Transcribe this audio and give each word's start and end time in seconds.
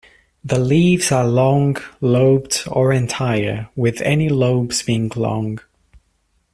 The 0.43 0.57
leaves 0.57 1.11
are, 1.11 1.27
long, 1.27 1.77
lobed 2.01 2.63
or 2.65 2.91
entire, 2.91 3.69
with 3.75 4.01
any 4.01 4.29
lobes 4.29 4.81
being 4.81 5.11
long. 5.15 5.59